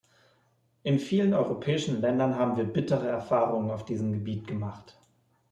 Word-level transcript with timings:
In 0.81 0.97
vielen 0.99 1.35
europäischen 1.35 2.01
Ländern 2.01 2.35
haben 2.35 2.57
wir 2.57 2.63
bittere 2.63 3.07
Erfahrungen 3.07 3.69
auf 3.69 3.85
diesem 3.85 4.11
Gebiet 4.11 4.47
gemacht. 4.47 4.97